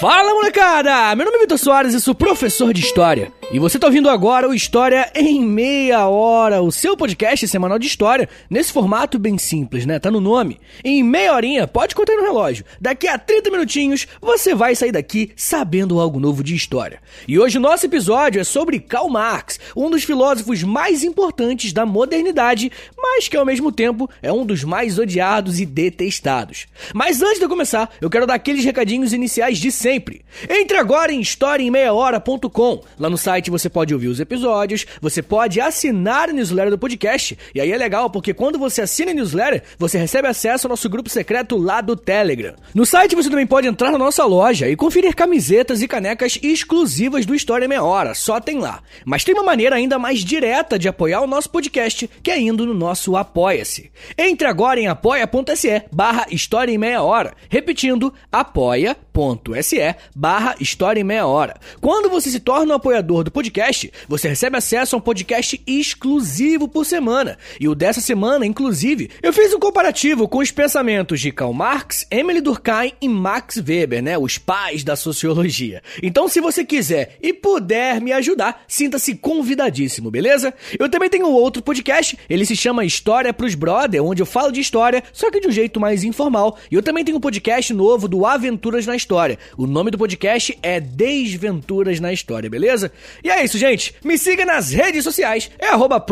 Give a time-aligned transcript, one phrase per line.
[0.00, 1.14] Fala molecada!
[1.14, 3.30] Meu nome é Vitor Soares e sou professor de História.
[3.52, 7.86] E você tá ouvindo agora o História em Meia Hora, o seu podcast semanal de
[7.86, 9.98] história, nesse formato bem simples, né?
[9.98, 10.60] Tá no nome.
[10.84, 12.64] Em meia horinha, pode contar no relógio.
[12.80, 17.00] Daqui a 30 minutinhos, você vai sair daqui sabendo algo novo de história.
[17.26, 21.84] E hoje o nosso episódio é sobre Karl Marx, um dos filósofos mais importantes da
[21.84, 26.68] modernidade, mas que ao mesmo tempo é um dos mais odiados e detestados.
[26.94, 30.24] Mas antes de eu começar, eu quero dar aqueles recadinhos iniciais de sempre sempre.
[30.48, 32.82] Entre agora em historiaemmeiahora.com.
[32.98, 37.38] Lá no site você pode ouvir os episódios, você pode assinar a newsletter do podcast.
[37.54, 40.88] E aí é legal porque quando você assina a newsletter, você recebe acesso ao nosso
[40.90, 42.56] grupo secreto lá do Telegram.
[42.74, 47.24] No site você também pode entrar na nossa loja e conferir camisetas e canecas exclusivas
[47.24, 48.82] do História Meia Hora, só tem lá.
[49.04, 52.66] Mas tem uma maneira ainda mais direta de apoiar o nosso podcast, que é indo
[52.66, 53.92] no nosso Apoia-se.
[54.16, 57.34] Entre agora em apoia.se barra História em Meia Hora.
[57.48, 61.54] Repetindo, apoia.se barra História em Meia Hora.
[61.80, 66.68] Quando você se torna um apoiador do podcast, você recebe acesso a um podcast exclusivo
[66.68, 67.38] por semana.
[67.58, 72.06] E o dessa semana, inclusive, eu fiz um comparativo com os pensamentos de Karl Marx,
[72.10, 74.18] Emily Durkheim e Max Weber, né?
[74.18, 75.82] Os pais da sociologia.
[76.02, 80.52] Então, se você quiser e puder me ajudar, sinta-se convidadíssimo, beleza?
[80.78, 84.60] Eu também tenho outro podcast, ele se chama História pros Brother, onde eu falo de
[84.60, 86.58] história, só que de um jeito mais informal.
[86.70, 89.38] E eu também tenho um podcast novo do Aventuras na História.
[89.56, 92.92] O nome do podcast é Desventuras na História, beleza?
[93.22, 93.94] E é isso, gente.
[94.04, 95.50] Me siga nas redes sociais.
[95.58, 96.04] É arroba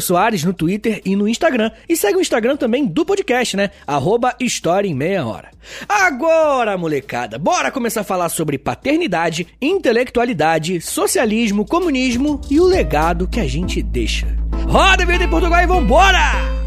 [0.00, 1.70] Soares no Twitter e no Instagram.
[1.88, 3.70] E segue o Instagram também do podcast, né?
[3.86, 5.50] Arroba História em Meia Hora.
[5.88, 13.40] Agora, molecada, bora começar a falar sobre paternidade, intelectualidade, socialismo, comunismo e o legado que
[13.40, 14.26] a gente deixa.
[14.68, 16.59] Roda a vida em Portugal e vambora!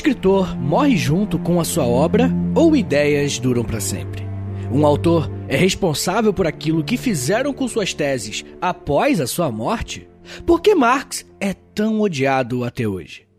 [0.00, 4.26] Escritor morre junto com a sua obra ou ideias duram para sempre?
[4.72, 10.08] Um autor é responsável por aquilo que fizeram com suas teses após a sua morte?
[10.46, 13.29] Por que Marx é tão odiado até hoje?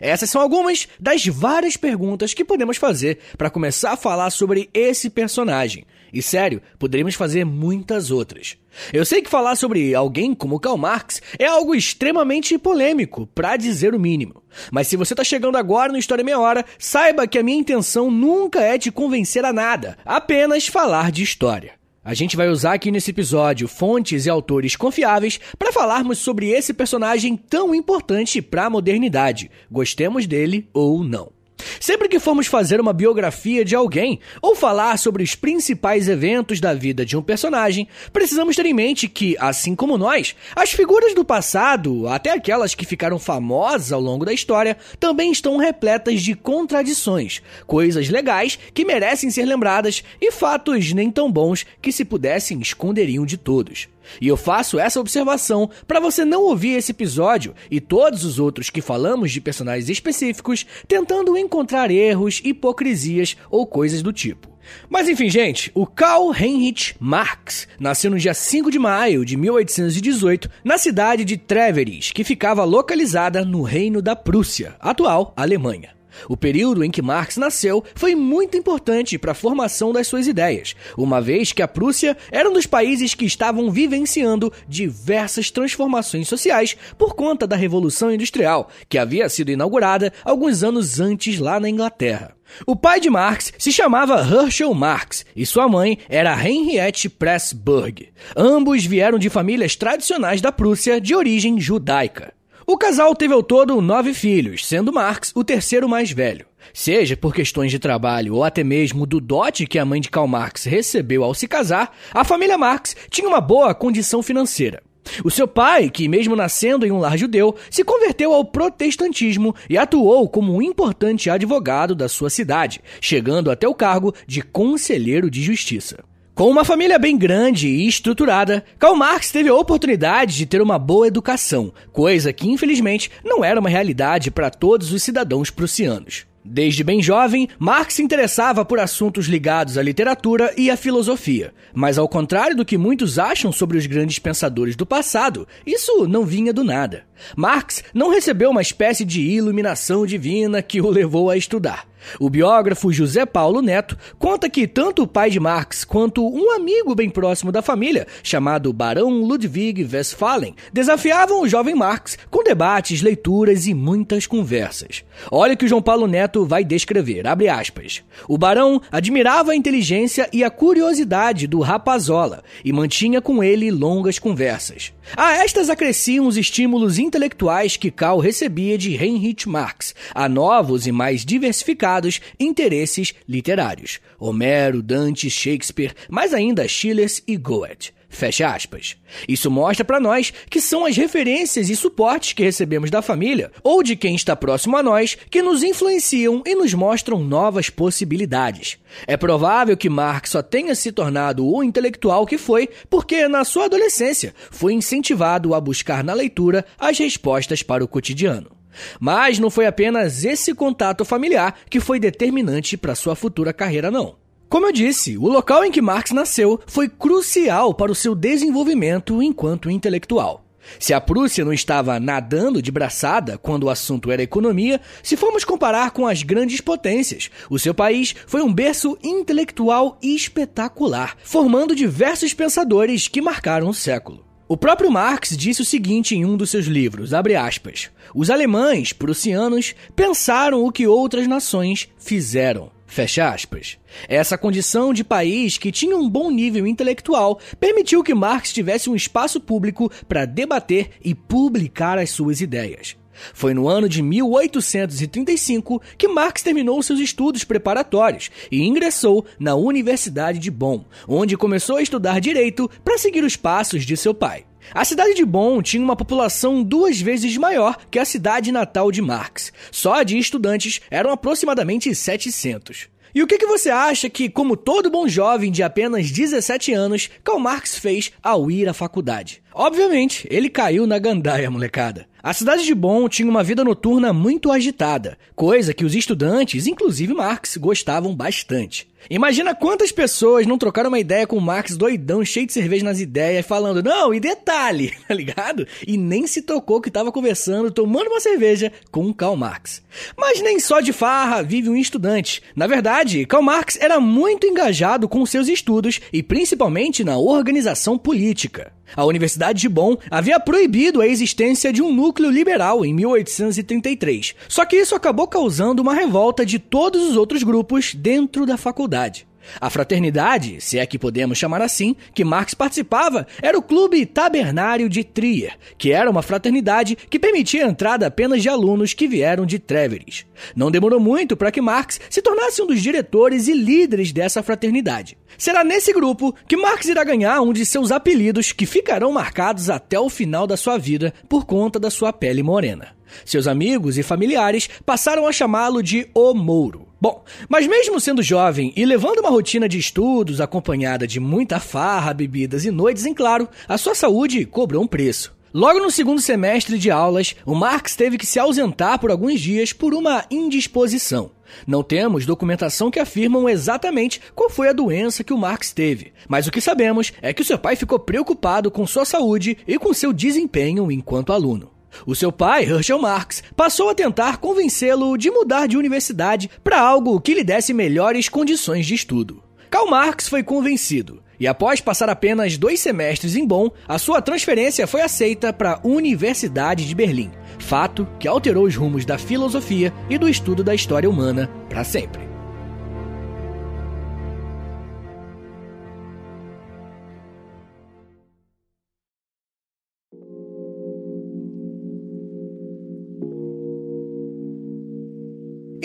[0.00, 5.08] Essas são algumas das várias perguntas que podemos fazer para começar a falar sobre esse
[5.08, 5.84] personagem.
[6.12, 8.58] E sério, poderíamos fazer muitas outras.
[8.92, 13.94] Eu sei que falar sobre alguém como Karl Marx é algo extremamente polêmico, para dizer
[13.94, 14.42] o mínimo.
[14.70, 18.10] Mas se você está chegando agora no História Meia Hora, saiba que a minha intenção
[18.10, 21.81] nunca é te convencer a nada, apenas falar de história.
[22.04, 26.74] A gente vai usar aqui nesse episódio fontes e autores confiáveis para falarmos sobre esse
[26.74, 31.41] personagem tão importante para a modernidade, gostemos dele ou não.
[31.80, 36.74] Sempre que formos fazer uma biografia de alguém ou falar sobre os principais eventos da
[36.74, 41.24] vida de um personagem, precisamos ter em mente que, assim como nós, as figuras do
[41.24, 47.42] passado, até aquelas que ficaram famosas ao longo da história, também estão repletas de contradições,
[47.66, 53.24] coisas legais que merecem ser lembradas e fatos nem tão bons que, se pudessem, esconderiam
[53.24, 53.88] de todos.
[54.20, 58.70] E eu faço essa observação para você não ouvir esse episódio e todos os outros
[58.70, 64.52] que falamos de personagens específicos tentando encontrar erros, hipocrisias ou coisas do tipo.
[64.88, 70.48] Mas enfim, gente, o Karl Heinrich Marx nasceu no dia 5 de maio de 1818
[70.64, 76.01] na cidade de Treveris, que ficava localizada no Reino da Prússia, atual Alemanha.
[76.28, 80.74] O período em que Marx nasceu foi muito importante para a formação das suas ideias,
[80.96, 86.76] uma vez que a Prússia era um dos países que estavam vivenciando diversas transformações sociais
[86.96, 92.36] por conta da Revolução Industrial, que havia sido inaugurada alguns anos antes lá na Inglaterra.
[92.66, 98.08] O pai de Marx se chamava Herschel Marx e sua mãe era Henriette Pressburg.
[98.36, 102.34] Ambos vieram de famílias tradicionais da Prússia de origem judaica.
[102.66, 106.46] O casal teve ao todo nove filhos, sendo Marx o terceiro mais velho.
[106.72, 110.28] Seja por questões de trabalho ou até mesmo do dote que a mãe de Karl
[110.28, 114.80] Marx recebeu ao se casar, a família Marx tinha uma boa condição financeira.
[115.24, 119.76] O seu pai, que mesmo nascendo em um lar judeu, se converteu ao protestantismo e
[119.76, 125.42] atuou como um importante advogado da sua cidade, chegando até o cargo de conselheiro de
[125.42, 125.98] justiça.
[126.34, 130.78] Com uma família bem grande e estruturada, Karl Marx teve a oportunidade de ter uma
[130.78, 136.24] boa educação, coisa que infelizmente não era uma realidade para todos os cidadãos prussianos.
[136.42, 141.52] Desde bem jovem, Marx se interessava por assuntos ligados à literatura e à filosofia.
[141.74, 146.24] Mas, ao contrário do que muitos acham sobre os grandes pensadores do passado, isso não
[146.24, 147.04] vinha do nada.
[147.36, 151.91] Marx não recebeu uma espécie de iluminação divina que o levou a estudar.
[152.18, 156.94] O biógrafo José Paulo Neto conta que tanto o pai de Marx quanto um amigo
[156.94, 163.66] bem próximo da família, chamado Barão Ludwig Westphalen, desafiavam o jovem Marx com debates, leituras
[163.66, 165.04] e muitas conversas.
[165.30, 168.02] Olha o que o João Paulo Neto vai descrever, abre aspas.
[168.26, 174.18] O barão admirava a inteligência e a curiosidade do rapazola e mantinha com ele longas
[174.18, 174.92] conversas.
[175.16, 180.92] A estas acresciam os estímulos intelectuais que Karl recebia de Heinrich Marx, a novos e
[180.92, 181.91] mais diversificados
[182.38, 184.00] interesses literários.
[184.18, 187.92] Homero, Dante, Shakespeare, mais ainda Schiller e Goethe.
[188.12, 188.96] Fecha aspas.
[189.26, 193.82] Isso mostra para nós que são as referências e suportes que recebemos da família ou
[193.82, 198.76] de quem está próximo a nós que nos influenciam e nos mostram novas possibilidades.
[199.06, 203.64] É provável que Marx só tenha se tornado o intelectual que foi porque, na sua
[203.64, 208.61] adolescência, foi incentivado a buscar na leitura as respostas para o cotidiano.
[209.00, 214.16] Mas não foi apenas esse contato familiar que foi determinante para sua futura carreira, não.
[214.48, 219.22] Como eu disse, o local em que Marx nasceu foi crucial para o seu desenvolvimento
[219.22, 220.44] enquanto intelectual.
[220.78, 225.44] Se a Prússia não estava nadando de braçada quando o assunto era economia, se formos
[225.44, 232.34] comparar com as grandes potências, o seu país foi um berço intelectual espetacular, formando diversos
[232.34, 234.31] pensadores que marcaram o século.
[234.52, 239.74] O próprio Marx disse o seguinte em um dos seus livros, aspas, Os alemães, prussianos,
[239.96, 242.70] pensaram o que outras nações fizeram.
[242.86, 243.78] Fecha aspas.
[244.06, 248.94] Essa condição de país que tinha um bom nível intelectual permitiu que Marx tivesse um
[248.94, 252.94] espaço público para debater e publicar as suas ideias.
[253.34, 260.38] Foi no ano de 1835 que Marx terminou seus estudos preparatórios e ingressou na Universidade
[260.38, 264.44] de Bonn, onde começou a estudar direito para seguir os passos de seu pai.
[264.74, 269.02] A cidade de Bonn tinha uma população duas vezes maior que a cidade natal de
[269.02, 269.52] Marx.
[269.70, 272.88] Só de estudantes eram aproximadamente 700.
[273.14, 277.10] E o que, que você acha que, como todo bom jovem de apenas 17 anos,
[277.22, 279.42] Karl Marx fez ao ir à faculdade?
[279.52, 282.06] Obviamente, ele caiu na gandaia, molecada.
[282.22, 287.12] A cidade de Bonn tinha uma vida noturna muito agitada, coisa que os estudantes, inclusive
[287.12, 288.88] Marx, gostavam bastante.
[289.10, 293.44] Imagina quantas pessoas não trocaram uma ideia com Marx doidão, cheio de cerveja nas ideias,
[293.44, 295.66] falando, não, e detalhe, tá ligado?
[295.84, 299.82] E nem se tocou que estava conversando, tomando uma cerveja com Karl Marx.
[300.16, 302.40] Mas nem só de farra vive um estudante.
[302.54, 308.72] Na verdade, Karl Marx era muito engajado com seus estudos e principalmente na organização política.
[308.96, 314.34] A Universidade de Bonn havia proibido a existência de um núcleo liberal em 1833.
[314.48, 319.26] Só que isso acabou causando uma revolta de todos os outros grupos dentro da faculdade.
[319.60, 324.88] A fraternidade, se é que podemos chamar assim, que Marx participava, era o Clube Tabernário
[324.88, 329.46] de Trier, que era uma fraternidade que permitia a entrada apenas de alunos que vieram
[329.46, 330.26] de Treveris.
[330.54, 335.16] Não demorou muito para que Marx se tornasse um dos diretores e líderes dessa fraternidade.
[335.38, 339.98] Será nesse grupo que Marx irá ganhar um de seus apelidos que ficarão marcados até
[339.98, 342.94] o final da sua vida por conta da sua pele morena.
[343.24, 346.91] Seus amigos e familiares passaram a chamá-lo de O Mouro.
[347.02, 352.14] Bom, mas mesmo sendo jovem e levando uma rotina de estudos acompanhada de muita farra,
[352.14, 355.34] bebidas e noites em claro, a sua saúde cobrou um preço.
[355.52, 359.72] Logo no segundo semestre de aulas, o Marx teve que se ausentar por alguns dias
[359.72, 361.32] por uma indisposição.
[361.66, 366.46] Não temos documentação que afirmam exatamente qual foi a doença que o Marx teve, mas
[366.46, 370.12] o que sabemos é que seu pai ficou preocupado com sua saúde e com seu
[370.12, 371.71] desempenho enquanto aluno.
[372.06, 377.20] O seu pai, Herschel Marx, passou a tentar convencê-lo de mudar de universidade para algo
[377.20, 379.42] que lhe desse melhores condições de estudo.
[379.70, 384.86] Karl Marx foi convencido, e após passar apenas dois semestres em Bonn, a sua transferência
[384.86, 390.18] foi aceita para a Universidade de Berlim, fato que alterou os rumos da filosofia e
[390.18, 392.31] do estudo da história humana para sempre.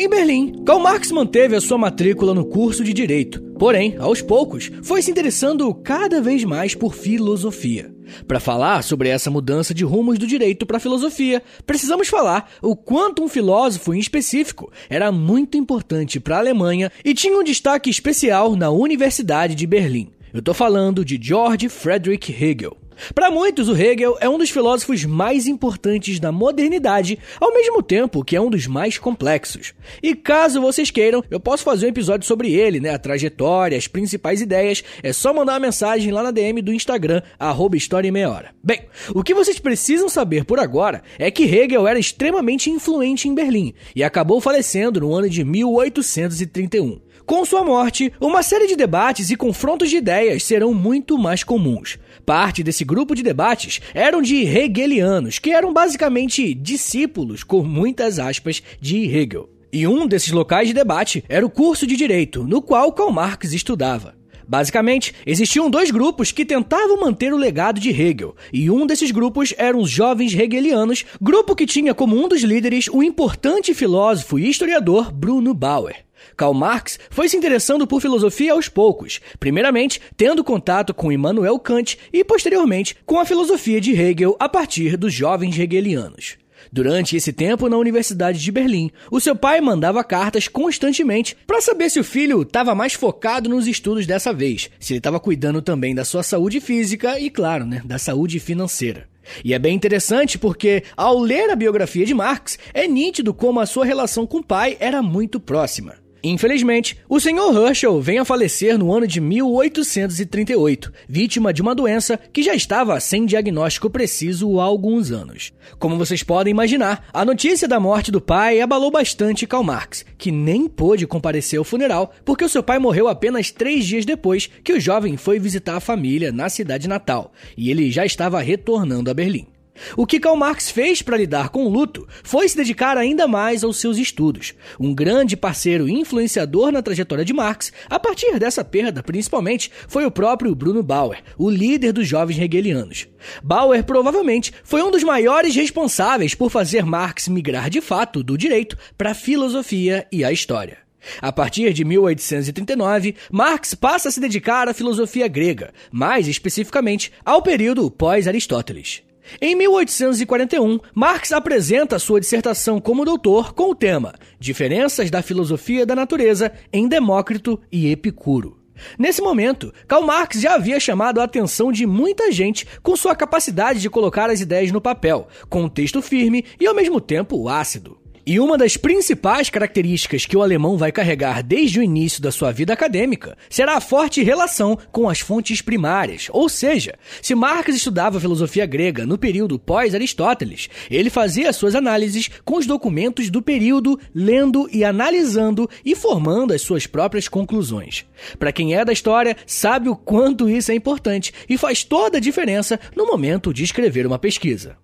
[0.07, 4.71] Em Berlim, Karl Marx manteve a sua matrícula no curso de Direito, porém, aos poucos,
[4.81, 7.93] foi se interessando cada vez mais por filosofia.
[8.25, 12.73] Para falar sobre essa mudança de rumos do direito para a filosofia, precisamos falar o
[12.73, 17.89] quanto um filósofo em específico era muito importante para a Alemanha e tinha um destaque
[17.89, 20.07] especial na Universidade de Berlim.
[20.33, 22.75] Eu tô falando de George Frederick Hegel.
[23.13, 28.23] Para muitos, o Hegel é um dos filósofos mais importantes da modernidade, ao mesmo tempo
[28.23, 29.73] que é um dos mais complexos.
[30.01, 32.89] E caso vocês queiram, eu posso fazer um episódio sobre ele, né?
[32.89, 34.83] A trajetória, as principais ideias.
[35.03, 38.55] É só mandar uma mensagem lá na DM do Instagram, arroba História Meia Hora.
[38.63, 38.81] Bem,
[39.13, 43.73] o que vocês precisam saber por agora é que Hegel era extremamente influente em Berlim
[43.95, 47.06] e acabou falecendo no ano de 1831.
[47.27, 51.99] Com sua morte, uma série de debates e confrontos de ideias serão muito mais comuns.
[52.25, 58.63] Parte desse grupo de debates eram de hegelianos, que eram basicamente discípulos, com muitas aspas,
[58.79, 59.49] de Hegel.
[59.73, 63.51] E um desses locais de debate era o curso de Direito, no qual Karl Marx
[63.51, 64.15] estudava.
[64.47, 69.53] Basicamente, existiam dois grupos que tentavam manter o legado de Hegel, e um desses grupos
[69.57, 74.49] eram os jovens hegelianos, grupo que tinha como um dos líderes o importante filósofo e
[74.49, 76.06] historiador Bruno Bauer.
[76.35, 81.97] Karl Marx foi se interessando por filosofia aos poucos, primeiramente tendo contato com Immanuel Kant
[82.11, 86.37] e posteriormente com a filosofia de Hegel a partir dos jovens hegelianos.
[86.71, 91.89] Durante esse tempo na Universidade de Berlim, o seu pai mandava cartas constantemente para saber
[91.89, 95.95] se o filho estava mais focado nos estudos dessa vez, se ele estava cuidando também
[95.95, 99.07] da sua saúde física e, claro, né, da saúde financeira.
[99.43, 103.65] E é bem interessante porque, ao ler a biografia de Marx, é nítido como a
[103.65, 105.95] sua relação com o pai era muito próxima.
[106.23, 107.55] Infelizmente, o Sr.
[107.55, 112.99] Herschel vem a falecer no ano de 1838, vítima de uma doença que já estava
[112.99, 115.53] sem diagnóstico preciso há alguns anos.
[115.77, 120.31] Como vocês podem imaginar, a notícia da morte do pai abalou bastante Karl Marx, que
[120.31, 124.73] nem pôde comparecer ao funeral porque o seu pai morreu apenas três dias depois que
[124.73, 129.13] o jovem foi visitar a família na cidade natal, e ele já estava retornando a
[129.13, 129.47] Berlim.
[129.95, 133.63] O que Karl Marx fez para lidar com o luto foi se dedicar ainda mais
[133.63, 134.53] aos seus estudos.
[134.79, 140.05] Um grande parceiro e influenciador na trajetória de Marx, a partir dessa perda principalmente, foi
[140.05, 143.07] o próprio Bruno Bauer, o líder dos jovens hegelianos.
[143.43, 148.77] Bauer provavelmente foi um dos maiores responsáveis por fazer Marx migrar de fato do direito
[148.97, 150.87] para a filosofia e a história.
[151.21, 157.41] A partir de 1839, Marx passa a se dedicar à filosofia grega, mais especificamente ao
[157.41, 159.06] período pós-Aristóteles.
[159.41, 165.95] Em 1841, Marx apresenta sua dissertação como doutor com o tema Diferenças da Filosofia da
[165.95, 168.57] Natureza em Demócrito e Epicuro.
[168.97, 173.81] Nesse momento, Karl Marx já havia chamado a atenção de muita gente com sua capacidade
[173.81, 177.97] de colocar as ideias no papel, com um texto firme e ao mesmo tempo ácido.
[178.29, 182.51] E uma das principais características que o alemão vai carregar desde o início da sua
[182.51, 186.27] vida acadêmica será a forte relação com as fontes primárias.
[186.33, 192.57] Ou seja, se Marx estudava filosofia grega no período pós-Aristóteles, ele fazia suas análises com
[192.57, 198.05] os documentos do período, lendo e analisando e formando as suas próprias conclusões.
[198.37, 202.21] Para quem é da história, sabe o quanto isso é importante e faz toda a
[202.21, 204.75] diferença no momento de escrever uma pesquisa.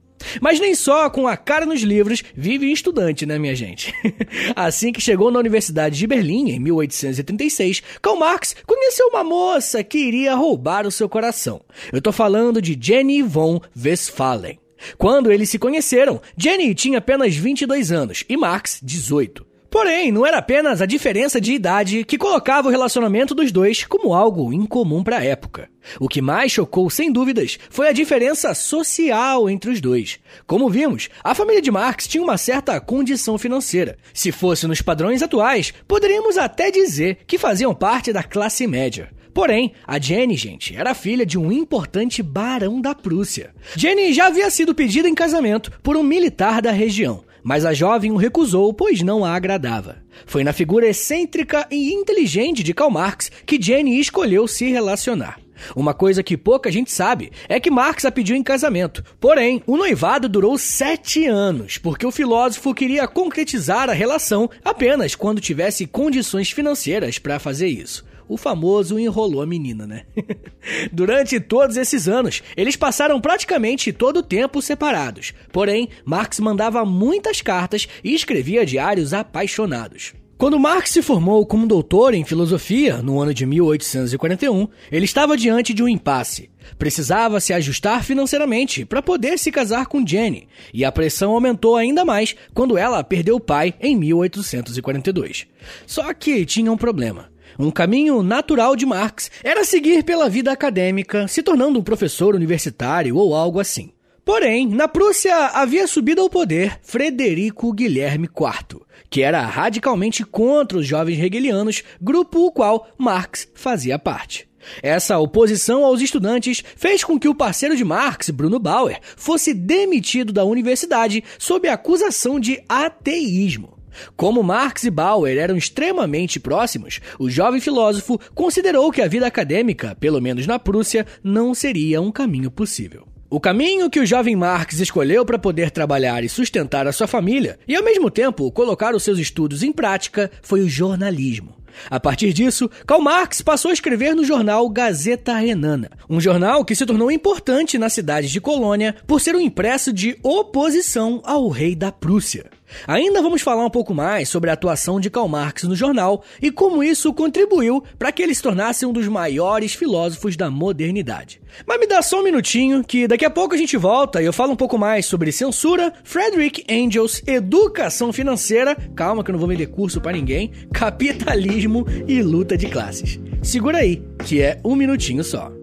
[0.41, 3.93] Mas nem só com a cara nos livros vive estudante, né, minha gente?
[4.55, 9.97] assim que chegou na Universidade de Berlim, em 1836, Karl Marx conheceu uma moça que
[9.97, 11.61] iria roubar o seu coração.
[11.91, 14.59] Eu tô falando de Jenny von Westphalen.
[14.97, 19.52] Quando eles se conheceram, Jenny tinha apenas 22 anos e Marx 18.
[19.73, 24.13] Porém, não era apenas a diferença de idade que colocava o relacionamento dos dois como
[24.13, 25.67] algo incomum para a época.
[25.99, 30.19] O que mais chocou, sem dúvidas, foi a diferença social entre os dois.
[30.45, 33.97] Como vimos, a família de Marx tinha uma certa condição financeira.
[34.13, 39.09] Se fosse nos padrões atuais, poderíamos até dizer que faziam parte da classe média.
[39.33, 43.55] Porém, a Jenny, gente, era filha de um importante barão da Prússia.
[43.75, 48.11] Jenny já havia sido pedida em casamento por um militar da região mas a jovem
[48.11, 49.97] o recusou, pois não a agradava.
[50.25, 55.39] Foi na figura excêntrica e inteligente de Karl Marx que Jenny escolheu se relacionar.
[55.75, 59.03] Uma coisa que pouca gente sabe é que Marx a pediu em casamento.
[59.19, 65.41] Porém, o noivado durou sete anos, porque o filósofo queria concretizar a relação apenas quando
[65.41, 70.03] tivesse condições financeiras para fazer isso o famoso enrolou a menina, né?
[70.91, 75.33] Durante todos esses anos, eles passaram praticamente todo o tempo separados.
[75.51, 80.13] Porém, Marx mandava muitas cartas e escrevia diários apaixonados.
[80.35, 85.73] Quando Marx se formou como doutor em filosofia no ano de 1841, ele estava diante
[85.73, 86.49] de um impasse.
[86.77, 92.03] Precisava se ajustar financeiramente para poder se casar com Jenny, e a pressão aumentou ainda
[92.03, 95.45] mais quando ela perdeu o pai em 1842.
[95.85, 97.32] Só que tinha um problema.
[97.57, 103.15] Um caminho natural de Marx era seguir pela vida acadêmica, se tornando um professor universitário
[103.15, 103.91] ou algo assim.
[104.25, 110.87] Porém, na Prússia havia subido ao poder Frederico Guilherme IV, que era radicalmente contra os
[110.87, 114.47] jovens hegelianos, grupo o qual Marx fazia parte.
[114.81, 120.31] Essa oposição aos estudantes fez com que o parceiro de Marx, Bruno Bauer, fosse demitido
[120.31, 123.77] da universidade sob acusação de ateísmo.
[124.15, 129.95] Como Marx e Bauer eram extremamente próximos, o jovem filósofo considerou que a vida acadêmica,
[129.99, 133.07] pelo menos na Prússia, não seria um caminho possível.
[133.29, 137.57] O caminho que o jovem Marx escolheu para poder trabalhar e sustentar a sua família,
[137.67, 141.55] e ao mesmo tempo colocar os seus estudos em prática, foi o jornalismo.
[141.89, 146.75] A partir disso, Karl Marx passou a escrever no jornal Gazeta Renana, um jornal que
[146.75, 151.75] se tornou importante na cidade de Colônia por ser um impresso de oposição ao rei
[151.75, 152.52] da Prússia.
[152.87, 156.51] Ainda vamos falar um pouco mais sobre a atuação de Karl Marx no jornal e
[156.51, 161.41] como isso contribuiu para que ele se tornasse um dos maiores filósofos da modernidade.
[161.65, 164.33] Mas me dá só um minutinho que daqui a pouco a gente volta e eu
[164.33, 169.49] falo um pouco mais sobre censura, Frederick Engels, educação financeira, calma que eu não vou
[169.49, 173.19] vender curso para ninguém, capitalismo e luta de classes.
[173.41, 175.62] Segura aí, que é um minutinho só.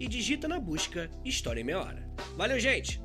[0.00, 2.10] e digita na busca História em Meia Hora.
[2.36, 3.00] Valeu, gente!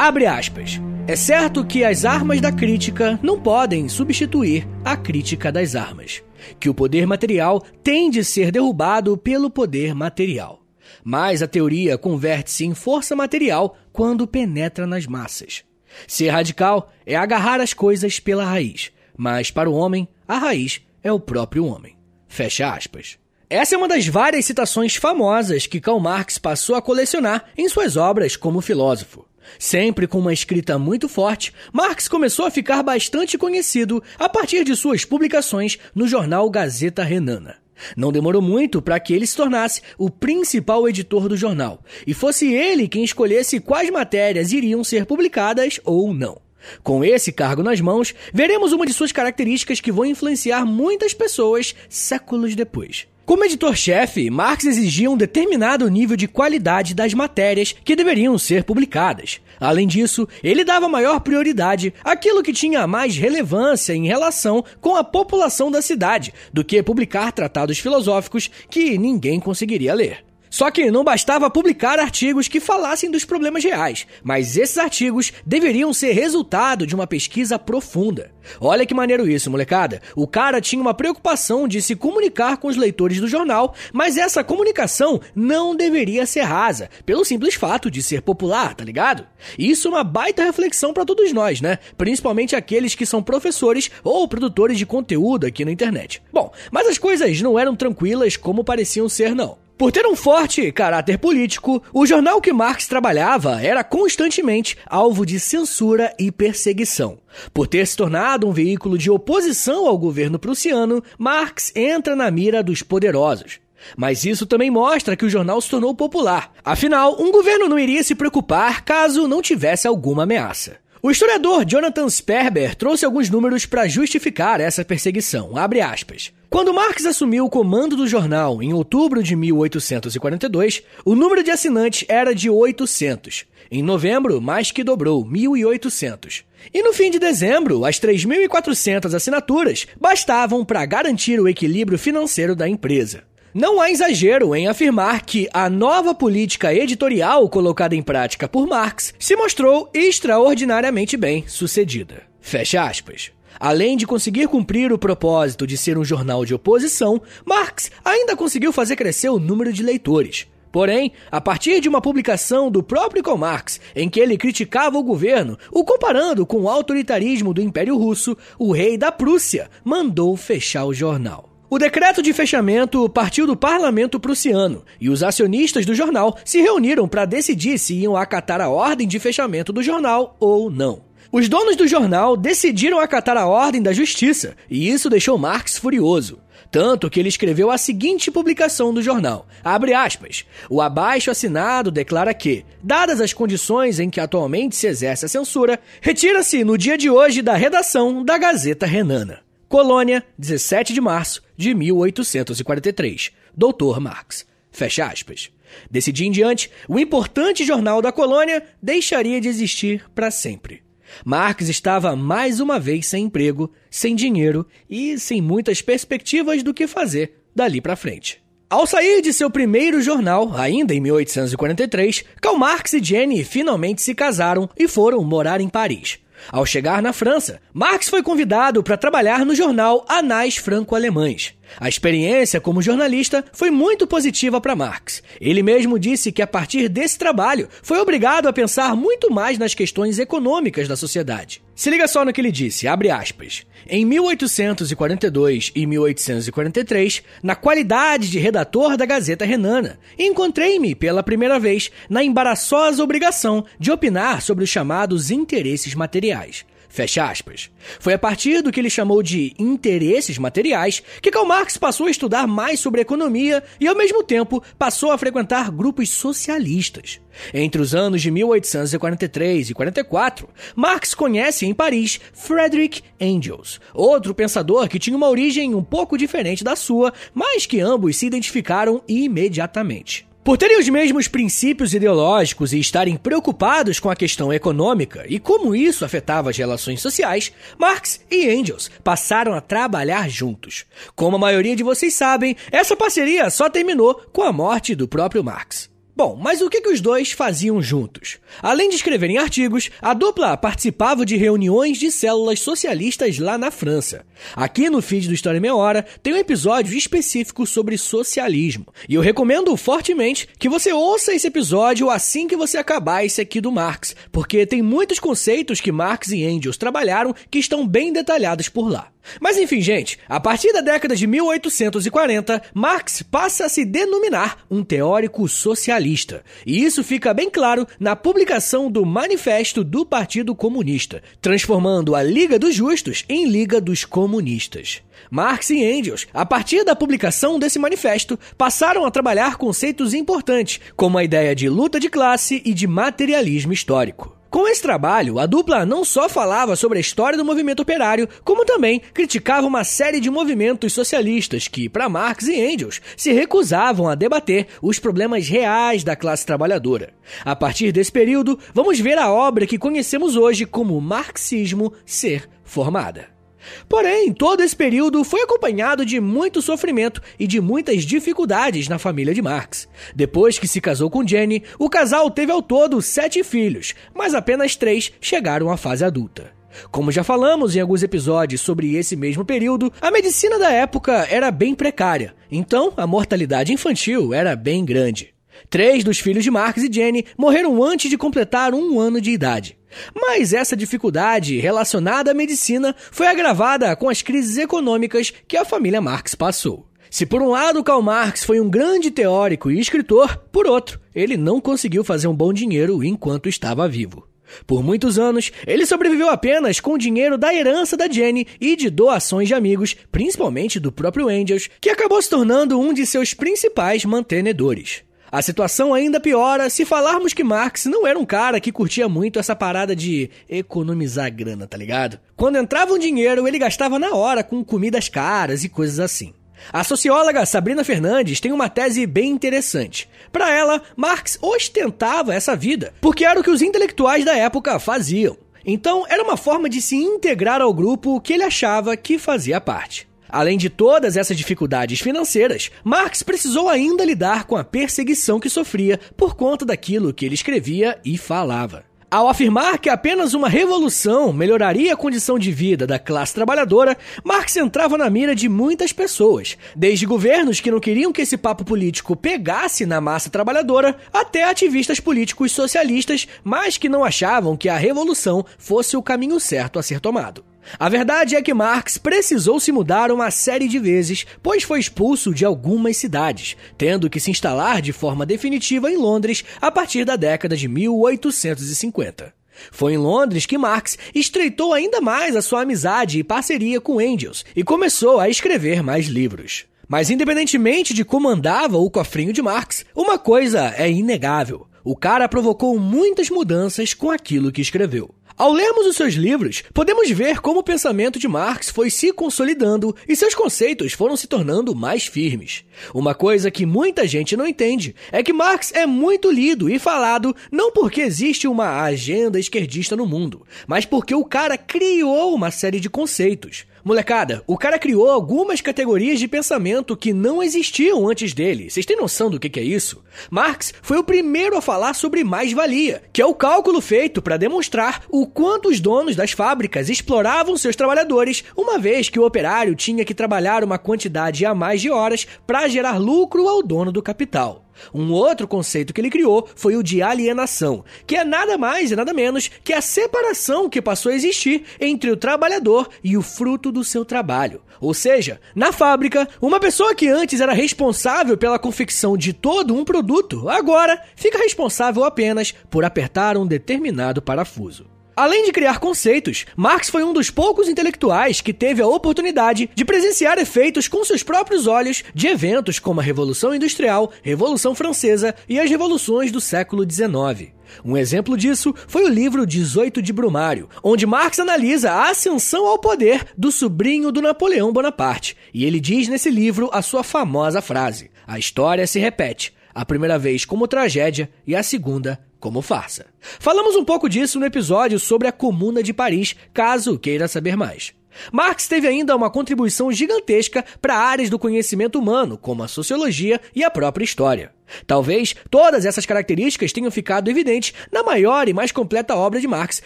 [0.00, 0.80] Abre aspas.
[1.06, 6.22] É certo que as armas da crítica não podem substituir a crítica das armas,
[6.58, 10.62] que o poder material tem de ser derrubado pelo poder material.
[11.04, 15.64] Mas a teoria converte-se em força material quando penetra nas massas.
[16.06, 21.12] Ser radical é agarrar as coisas pela raiz, mas para o homem, a raiz é
[21.12, 21.96] o próprio homem.
[22.28, 23.18] Fecha aspas.
[23.48, 27.96] Essa é uma das várias citações famosas que Karl Marx passou a colecionar em suas
[27.96, 29.26] obras como filósofo.
[29.58, 34.76] Sempre com uma escrita muito forte, Marx começou a ficar bastante conhecido a partir de
[34.76, 37.56] suas publicações no jornal Gazeta Renana.
[37.96, 42.52] Não demorou muito para que ele se tornasse o principal editor do jornal e fosse
[42.52, 46.40] ele quem escolhesse quais matérias iriam ser publicadas ou não.
[46.82, 51.74] Com esse cargo nas mãos, veremos uma de suas características que vão influenciar muitas pessoas
[51.88, 53.06] séculos depois.
[53.30, 59.40] Como editor-chefe, Marx exigia um determinado nível de qualidade das matérias que deveriam ser publicadas.
[59.60, 65.04] Além disso, ele dava maior prioridade àquilo que tinha mais relevância em relação com a
[65.04, 70.24] população da cidade do que publicar tratados filosóficos que ninguém conseguiria ler.
[70.50, 75.94] Só que não bastava publicar artigos que falassem dos problemas reais, mas esses artigos deveriam
[75.94, 78.32] ser resultado de uma pesquisa profunda.
[78.60, 80.02] Olha que maneiro isso, molecada.
[80.16, 84.42] O cara tinha uma preocupação de se comunicar com os leitores do jornal, mas essa
[84.42, 89.24] comunicação não deveria ser rasa, pelo simples fato de ser popular, tá ligado?
[89.56, 91.78] Isso é uma baita reflexão para todos nós, né?
[91.96, 96.20] Principalmente aqueles que são professores ou produtores de conteúdo aqui na internet.
[96.32, 99.69] Bom, mas as coisas não eram tranquilas como pareciam ser, não.
[99.80, 105.40] Por ter um forte caráter político, o jornal que Marx trabalhava era constantemente alvo de
[105.40, 107.16] censura e perseguição.
[107.54, 112.62] Por ter se tornado um veículo de oposição ao governo prussiano, Marx entra na mira
[112.62, 113.58] dos poderosos.
[113.96, 116.52] Mas isso também mostra que o jornal se tornou popular.
[116.62, 120.76] Afinal, um governo não iria se preocupar caso não tivesse alguma ameaça.
[121.02, 125.56] O historiador Jonathan Sperber trouxe alguns números para justificar essa perseguição.
[125.56, 126.34] Abre aspas.
[126.50, 132.04] Quando Marx assumiu o comando do jornal em outubro de 1842, o número de assinantes
[132.08, 133.44] era de 800.
[133.70, 136.42] Em novembro, mais que dobrou, 1.800.
[136.74, 142.68] E no fim de dezembro, as 3.400 assinaturas bastavam para garantir o equilíbrio financeiro da
[142.68, 143.22] empresa.
[143.54, 149.14] Não há exagero em afirmar que a nova política editorial colocada em prática por Marx
[149.20, 152.24] se mostrou extraordinariamente bem sucedida.
[152.40, 153.30] Fecha aspas.
[153.58, 158.72] Além de conseguir cumprir o propósito de ser um jornal de oposição, Marx ainda conseguiu
[158.72, 160.46] fazer crescer o número de leitores.
[160.72, 165.02] Porém, a partir de uma publicação do próprio Karl Marx, em que ele criticava o
[165.02, 170.84] governo, o comparando com o autoritarismo do Império Russo, o rei da Prússia mandou fechar
[170.84, 171.50] o jornal.
[171.68, 177.06] O decreto de fechamento partiu do parlamento prussiano e os acionistas do jornal se reuniram
[177.06, 181.09] para decidir se iam acatar a ordem de fechamento do jornal ou não.
[181.32, 186.40] Os donos do jornal decidiram acatar a ordem da justiça e isso deixou Marx furioso.
[186.72, 189.46] Tanto que ele escreveu a seguinte publicação do jornal.
[189.62, 190.44] Abre aspas.
[190.68, 195.78] O abaixo assinado declara que, dadas as condições em que atualmente se exerce a censura,
[196.00, 199.40] retira-se no dia de hoje da redação da Gazeta Renana.
[199.68, 203.30] Colônia, 17 de março de 1843.
[203.56, 204.44] Doutor Marx.
[204.72, 205.48] Fecha aspas.
[205.88, 210.82] Desse dia em diante, o importante jornal da colônia deixaria de existir para sempre.
[211.24, 216.86] Marx estava mais uma vez sem emprego, sem dinheiro e sem muitas perspectivas do que
[216.86, 218.42] fazer dali para frente.
[218.68, 224.14] Ao sair de seu primeiro jornal, ainda em 1843, Karl Marx e Jenny finalmente se
[224.14, 226.20] casaram e foram morar em Paris.
[226.48, 231.54] Ao chegar na França, Marx foi convidado para trabalhar no jornal Anais Franco-Alemães.
[231.78, 235.22] A experiência como jornalista foi muito positiva para Marx.
[235.40, 239.74] Ele mesmo disse que a partir desse trabalho foi obrigado a pensar muito mais nas
[239.74, 241.62] questões econômicas da sociedade.
[241.74, 243.64] Se liga só no que ele disse, abre aspas.
[243.88, 251.90] Em 1842 e 1843, na qualidade de redator da Gazeta Renana, encontrei-me pela primeira vez
[252.08, 256.66] na embaraçosa obrigação de opinar sobre os chamados interesses materiais.
[256.90, 257.70] Fecha aspas.
[258.00, 262.10] Foi a partir do que ele chamou de interesses materiais que Karl Marx passou a
[262.10, 267.20] estudar mais sobre economia e, ao mesmo tempo, passou a frequentar grupos socialistas.
[267.54, 274.88] Entre os anos de 1843 e 44, Marx conhece em Paris Frederick Engels, outro pensador
[274.88, 280.29] que tinha uma origem um pouco diferente da sua, mas que ambos se identificaram imediatamente.
[280.50, 285.76] Por terem os mesmos princípios ideológicos e estarem preocupados com a questão econômica e como
[285.76, 290.86] isso afetava as relações sociais, Marx e Engels passaram a trabalhar juntos.
[291.14, 295.44] Como a maioria de vocês sabem, essa parceria só terminou com a morte do próprio
[295.44, 295.89] Marx.
[296.20, 298.36] Bom, mas o que, que os dois faziam juntos?
[298.60, 304.26] Além de escreverem artigos, a dupla participava de reuniões de células socialistas lá na França.
[304.54, 308.84] Aqui no feed do História Meia Hora tem um episódio específico sobre socialismo.
[309.08, 313.58] E eu recomendo fortemente que você ouça esse episódio assim que você acabar esse aqui
[313.58, 318.68] do Marx, porque tem muitos conceitos que Marx e Engels trabalharam que estão bem detalhados
[318.68, 319.10] por lá.
[319.40, 324.82] Mas enfim, gente, a partir da década de 1840, Marx passa a se denominar um
[324.82, 326.42] teórico socialista.
[326.66, 332.58] E isso fica bem claro na publicação do Manifesto do Partido Comunista, transformando a Liga
[332.58, 335.02] dos Justos em Liga dos Comunistas.
[335.30, 341.18] Marx e Engels, a partir da publicação desse manifesto, passaram a trabalhar conceitos importantes, como
[341.18, 344.39] a ideia de luta de classe e de materialismo histórico.
[344.50, 348.64] Com esse trabalho, a dupla não só falava sobre a história do movimento operário, como
[348.64, 354.16] também criticava uma série de movimentos socialistas que, para Marx e Engels, se recusavam a
[354.16, 357.14] debater os problemas reais da classe trabalhadora.
[357.44, 363.39] A partir desse período, vamos ver a obra que conhecemos hoje como marxismo ser formada.
[363.88, 369.34] Porém, todo esse período foi acompanhado de muito sofrimento e de muitas dificuldades na família
[369.34, 369.88] de Marx.
[370.14, 374.76] Depois que se casou com Jenny, o casal teve ao todo sete filhos, mas apenas
[374.76, 376.52] três chegaram à fase adulta.
[376.90, 381.50] Como já falamos em alguns episódios sobre esse mesmo período, a medicina da época era
[381.50, 385.34] bem precária, então a mortalidade infantil era bem grande.
[385.68, 389.79] Três dos filhos de Marx e Jenny morreram antes de completar um ano de idade.
[390.14, 396.00] Mas essa dificuldade relacionada à medicina foi agravada com as crises econômicas que a família
[396.00, 396.86] Marx passou.
[397.10, 401.36] Se por um lado Karl Marx foi um grande teórico e escritor, por outro, ele
[401.36, 404.28] não conseguiu fazer um bom dinheiro enquanto estava vivo.
[404.66, 408.90] Por muitos anos, ele sobreviveu apenas com o dinheiro da herança da Jenny e de
[408.90, 414.04] doações de amigos, principalmente do próprio Engels, que acabou se tornando um de seus principais
[414.04, 415.02] mantenedores.
[415.32, 419.38] A situação ainda piora se falarmos que Marx não era um cara que curtia muito
[419.38, 422.18] essa parada de economizar grana, tá ligado?
[422.36, 426.34] Quando entrava um dinheiro, ele gastava na hora com comidas caras e coisas assim.
[426.72, 430.08] A socióloga Sabrina Fernandes tem uma tese bem interessante.
[430.32, 435.38] Para ela, Marx ostentava essa vida, porque era o que os intelectuais da época faziam.
[435.64, 440.09] Então, era uma forma de se integrar ao grupo que ele achava que fazia parte.
[440.32, 445.98] Além de todas essas dificuldades financeiras, Marx precisou ainda lidar com a perseguição que sofria
[446.16, 448.84] por conta daquilo que ele escrevia e falava.
[449.10, 454.56] Ao afirmar que apenas uma revolução melhoraria a condição de vida da classe trabalhadora, Marx
[454.56, 459.16] entrava na mira de muitas pessoas, desde governos que não queriam que esse papo político
[459.16, 465.44] pegasse na massa trabalhadora, até ativistas políticos socialistas, mas que não achavam que a revolução
[465.58, 467.49] fosse o caminho certo a ser tomado.
[467.78, 472.34] A verdade é que Marx precisou se mudar uma série de vezes, pois foi expulso
[472.34, 477.16] de algumas cidades, tendo que se instalar de forma definitiva em Londres a partir da
[477.16, 479.32] década de 1850.
[479.70, 484.44] Foi em Londres que Marx estreitou ainda mais a sua amizade e parceria com Engels
[484.56, 486.64] e começou a escrever mais livros.
[486.88, 491.66] Mas independentemente de como andava o cofrinho de Marx, uma coisa é inegável.
[491.84, 495.14] O cara provocou muitas mudanças com aquilo que escreveu.
[495.40, 499.96] Ao lermos os seus livros, podemos ver como o pensamento de Marx foi se consolidando
[500.06, 502.62] e seus conceitos foram se tornando mais firmes.
[502.92, 507.34] Uma coisa que muita gente não entende é que Marx é muito lido e falado
[507.50, 512.78] não porque existe uma agenda esquerdista no mundo, mas porque o cara criou uma série
[512.78, 513.64] de conceitos.
[513.82, 518.68] Molecada, o cara criou algumas categorias de pensamento que não existiam antes dele.
[518.68, 520.02] Vocês têm noção do que, é isso?
[520.30, 525.02] Marx foi o primeiro a falar sobre mais-valia, que é o cálculo feito para demonstrar
[525.08, 530.04] o quanto os donos das fábricas exploravam seus trabalhadores, uma vez que o operário tinha
[530.04, 534.69] que trabalhar uma quantidade a mais de horas para gerar lucro ao dono do capital.
[534.92, 538.96] Um outro conceito que ele criou foi o de alienação, que é nada mais e
[538.96, 543.70] nada menos que a separação que passou a existir entre o trabalhador e o fruto
[543.72, 544.62] do seu trabalho.
[544.80, 549.84] Ou seja, na fábrica, uma pessoa que antes era responsável pela confecção de todo um
[549.84, 554.99] produto, agora fica responsável apenas por apertar um determinado parafuso.
[555.16, 559.84] Além de criar conceitos, Marx foi um dos poucos intelectuais que teve a oportunidade de
[559.84, 565.58] presenciar efeitos com seus próprios olhos de eventos como a Revolução Industrial, Revolução Francesa e
[565.58, 567.52] as revoluções do século XIX.
[567.84, 572.78] Um exemplo disso foi o livro 18 de Brumário, onde Marx analisa a ascensão ao
[572.78, 578.10] poder do sobrinho do Napoleão Bonaparte, e ele diz nesse livro a sua famosa frase:
[578.26, 583.06] A história se repete, a primeira vez como tragédia e a segunda como farsa.
[583.20, 587.92] Falamos um pouco disso no episódio sobre a Comuna de Paris, caso queira saber mais.
[588.32, 593.62] Marx teve ainda uma contribuição gigantesca para áreas do conhecimento humano, como a sociologia e
[593.62, 594.52] a própria história.
[594.86, 599.82] Talvez todas essas características tenham ficado evidentes na maior e mais completa obra de Marx,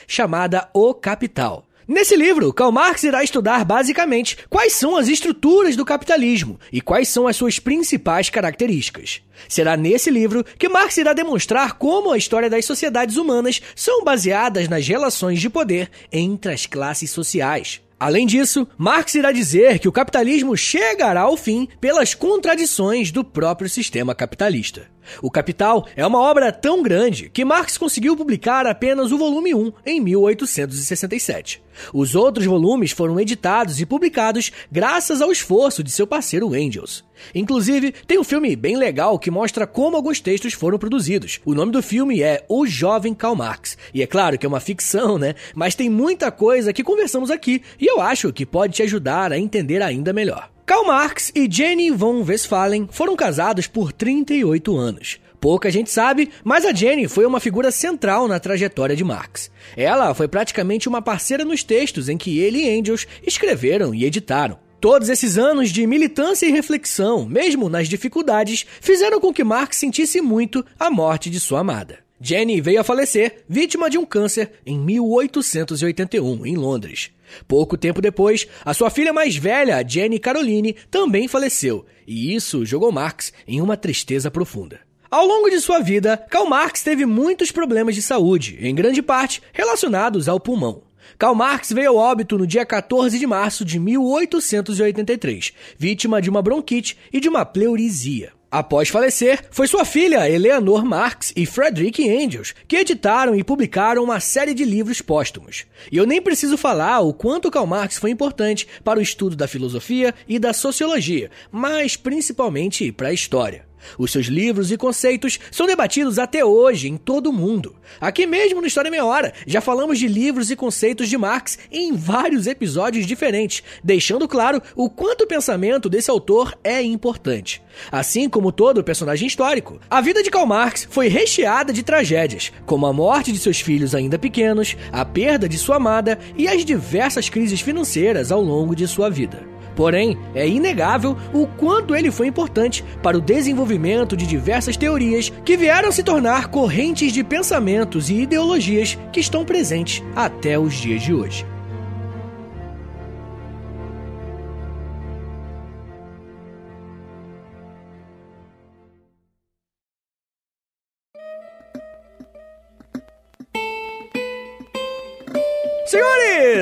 [0.07, 1.67] chamada O Capital.
[1.87, 7.09] Nesse livro, Karl Marx irá estudar basicamente quais são as estruturas do capitalismo e quais
[7.09, 9.21] são as suas principais características.
[9.49, 14.67] Será nesse livro que Marx irá demonstrar como a história das sociedades humanas são baseadas
[14.67, 17.83] nas relações de poder entre as classes sociais.
[18.01, 23.69] Além disso, Marx irá dizer que o capitalismo chegará ao fim pelas contradições do próprio
[23.69, 24.94] sistema capitalista.
[25.23, 29.73] O Capital é uma obra tão grande que Marx conseguiu publicar apenas o volume 1
[29.87, 31.63] em 1867.
[31.93, 37.05] Os outros volumes foram editados e publicados graças ao esforço de seu parceiro Engels.
[37.35, 41.41] Inclusive, tem um filme bem legal que mostra como alguns textos foram produzidos.
[41.45, 43.77] O nome do filme é O Jovem Karl Marx.
[43.93, 45.35] E é claro que é uma ficção, né?
[45.55, 49.39] Mas tem muita coisa que conversamos aqui e eu acho que pode te ajudar a
[49.39, 50.54] entender ainda melhor.
[50.67, 55.21] Karl Marx e Jenny von Westphalen foram casados por 38 anos.
[55.39, 59.51] Pouca gente sabe, mas a Jenny foi uma figura central na trajetória de Marx.
[59.77, 64.59] Ela foi praticamente uma parceira nos textos em que ele e Engels escreveram e editaram.
[64.81, 70.23] Todos esses anos de militância e reflexão, mesmo nas dificuldades, fizeram com que Marx sentisse
[70.23, 72.04] muito a morte de sua amada.
[72.21, 77.11] Jenny veio a falecer vítima de um câncer em 1881, em Londres.
[77.49, 82.93] Pouco tempo depois, a sua filha mais velha, Jenny Caroline, também faleceu, e isso jogou
[82.93, 84.81] Marx em uma tristeza profunda.
[85.11, 89.43] Ao longo de sua vida, Karl Marx teve muitos problemas de saúde, em grande parte
[89.53, 90.83] relacionados ao pulmão.
[91.19, 96.43] Karl Marx veio ao óbito no dia 14 de março de 1883, vítima de uma
[96.43, 98.33] bronquite e de uma pleurisia.
[98.55, 104.21] Após falecer, foi sua filha Eleanor Marx e Frederick Engels que editaram e publicaram uma
[104.21, 105.67] série de livros póstumos.
[105.91, 109.49] E eu nem preciso falar o quanto Karl Marx foi importante para o estudo da
[109.49, 113.67] filosofia e da sociologia, mas principalmente para a história.
[113.99, 117.77] Os seus livros e conceitos são debatidos até hoje em todo o mundo.
[118.01, 121.95] Aqui mesmo no História Meia Hora, já falamos de livros e conceitos de Marx em
[121.95, 127.63] vários episódios diferentes, deixando claro o quanto o pensamento desse autor é importante.
[127.91, 132.87] Assim como todo personagem histórico, a vida de Karl Marx foi recheada de tragédias, como
[132.87, 137.29] a morte de seus filhos ainda pequenos, a perda de sua amada e as diversas
[137.29, 139.54] crises financeiras ao longo de sua vida.
[139.77, 145.57] Porém, é inegável o quanto ele foi importante para o desenvolvimento de diversas teorias que
[145.57, 151.13] vieram se tornar correntes de pensamentos e ideologias que estão presentes até os dias de
[151.13, 151.54] hoje.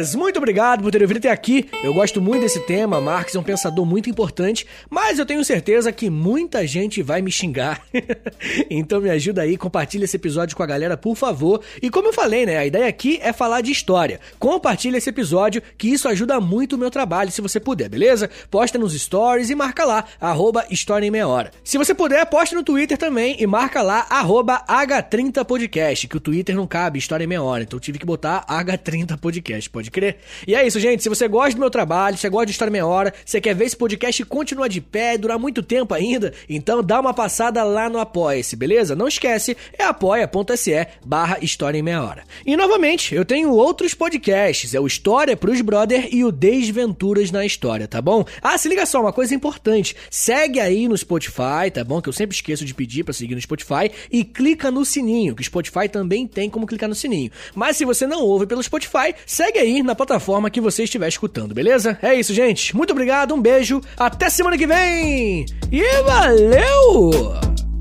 [0.03, 1.69] Senhores, muito obrigado por terem vindo até aqui.
[1.83, 3.01] Eu gosto muito desse tema.
[3.01, 7.31] Marx é um pensador muito importante, mas eu tenho certeza que muita gente vai me
[7.31, 7.83] xingar.
[8.69, 11.63] então me ajuda aí, compartilha esse episódio com a galera, por favor.
[11.81, 14.21] E como eu falei, né, a ideia aqui é falar de história.
[14.39, 18.29] Compartilha esse episódio, que isso ajuda muito o meu trabalho, se você puder, beleza?
[18.51, 21.51] Posta nos stories e marca lá, arroba História em Meia Hora.
[21.63, 26.57] Se você puder, posta no Twitter também e marca lá, arroba H30podcast, que o Twitter
[26.57, 30.17] não cabe História em Meia Hora, então tive que botar H30 Podcast, crer?
[30.47, 31.03] E é isso, gente.
[31.03, 33.55] Se você gosta do meu trabalho, se você gosta de História Meia Hora, você quer
[33.55, 37.89] ver esse podcast continuar de pé, durar muito tempo ainda, então dá uma passada lá
[37.89, 38.97] no Apoia-se, beleza?
[38.97, 42.25] Não esquece, é apoia.se barra História em Meia Hora.
[42.45, 47.45] E novamente, eu tenho outros podcasts, é o História pros Brother e o Desventuras na
[47.45, 48.25] História, tá bom?
[48.41, 52.01] Ah, se liga só, uma coisa importante, segue aí no Spotify, tá bom?
[52.01, 55.43] Que eu sempre esqueço de pedir para seguir no Spotify e clica no sininho, que
[55.43, 57.31] o Spotify também tem como clicar no sininho.
[57.55, 61.99] Mas se você não ouve pelo Spotify, segue na plataforma que você estiver escutando, beleza?
[62.03, 62.75] É isso, gente.
[62.77, 67.72] Muito obrigado, um beijo, até semana que vem e valeu!